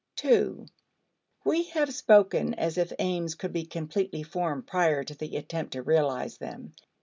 [0.15, 0.65] (2)
[1.45, 5.83] We have spoken as if aims could be completely formed prior to the attempt to
[5.83, 6.73] realize them.